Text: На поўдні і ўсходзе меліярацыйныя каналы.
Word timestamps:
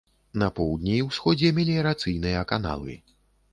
На 0.43 0.47
поўдні 0.59 0.95
і 0.99 1.03
ўсходзе 1.09 1.53
меліярацыйныя 1.59 2.49
каналы. 2.55 2.99